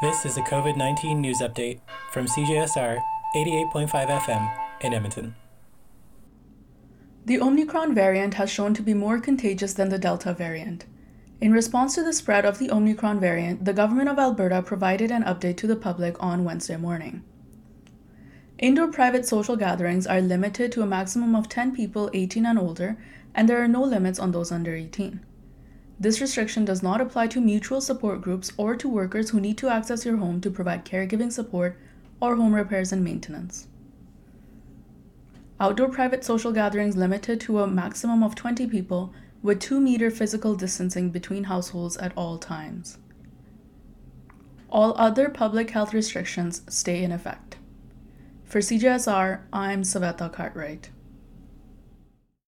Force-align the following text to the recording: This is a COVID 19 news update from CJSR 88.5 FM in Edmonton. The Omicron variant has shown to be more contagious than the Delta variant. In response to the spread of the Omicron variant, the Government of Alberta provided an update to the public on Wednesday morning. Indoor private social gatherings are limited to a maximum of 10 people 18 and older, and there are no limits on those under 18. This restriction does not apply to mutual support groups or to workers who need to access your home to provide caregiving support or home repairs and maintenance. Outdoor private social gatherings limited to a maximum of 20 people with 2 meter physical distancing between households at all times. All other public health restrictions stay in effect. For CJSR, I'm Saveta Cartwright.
This 0.00 0.24
is 0.24 0.38
a 0.38 0.40
COVID 0.40 0.78
19 0.78 1.20
news 1.20 1.42
update 1.42 1.80
from 2.10 2.24
CJSR 2.24 3.02
88.5 3.36 3.90
FM 3.90 4.50
in 4.80 4.94
Edmonton. 4.94 5.34
The 7.26 7.38
Omicron 7.38 7.94
variant 7.94 8.32
has 8.34 8.48
shown 8.50 8.72
to 8.72 8.82
be 8.82 8.94
more 8.94 9.20
contagious 9.20 9.74
than 9.74 9.90
the 9.90 9.98
Delta 9.98 10.32
variant. 10.32 10.86
In 11.42 11.52
response 11.52 11.94
to 11.96 12.02
the 12.02 12.14
spread 12.14 12.46
of 12.46 12.58
the 12.58 12.70
Omicron 12.70 13.20
variant, 13.20 13.66
the 13.66 13.74
Government 13.74 14.08
of 14.08 14.18
Alberta 14.18 14.62
provided 14.62 15.10
an 15.10 15.22
update 15.24 15.58
to 15.58 15.66
the 15.66 15.76
public 15.76 16.16
on 16.18 16.44
Wednesday 16.44 16.78
morning. 16.78 17.22
Indoor 18.56 18.88
private 18.88 19.26
social 19.26 19.56
gatherings 19.56 20.06
are 20.06 20.22
limited 20.22 20.72
to 20.72 20.82
a 20.82 20.86
maximum 20.86 21.36
of 21.36 21.50
10 21.50 21.76
people 21.76 22.08
18 22.14 22.46
and 22.46 22.58
older, 22.58 22.96
and 23.34 23.46
there 23.46 23.62
are 23.62 23.68
no 23.68 23.82
limits 23.82 24.18
on 24.18 24.32
those 24.32 24.50
under 24.50 24.74
18. 24.74 25.20
This 26.00 26.22
restriction 26.22 26.64
does 26.64 26.82
not 26.82 27.02
apply 27.02 27.26
to 27.26 27.42
mutual 27.42 27.82
support 27.82 28.22
groups 28.22 28.50
or 28.56 28.74
to 28.74 28.88
workers 28.88 29.30
who 29.30 29.40
need 29.40 29.58
to 29.58 29.68
access 29.68 30.06
your 30.06 30.16
home 30.16 30.40
to 30.40 30.50
provide 30.50 30.86
caregiving 30.86 31.30
support 31.30 31.78
or 32.22 32.36
home 32.36 32.54
repairs 32.54 32.90
and 32.90 33.04
maintenance. 33.04 33.68
Outdoor 35.60 35.90
private 35.90 36.24
social 36.24 36.52
gatherings 36.52 36.96
limited 36.96 37.38
to 37.42 37.60
a 37.60 37.66
maximum 37.66 38.22
of 38.22 38.34
20 38.34 38.66
people 38.66 39.12
with 39.42 39.60
2 39.60 39.78
meter 39.78 40.10
physical 40.10 40.54
distancing 40.54 41.10
between 41.10 41.44
households 41.44 41.98
at 41.98 42.16
all 42.16 42.38
times. 42.38 42.96
All 44.70 44.94
other 44.96 45.28
public 45.28 45.68
health 45.68 45.92
restrictions 45.92 46.62
stay 46.66 47.04
in 47.04 47.12
effect. 47.12 47.58
For 48.44 48.60
CJSR, 48.60 49.40
I'm 49.52 49.82
Saveta 49.82 50.32
Cartwright. 50.32 50.88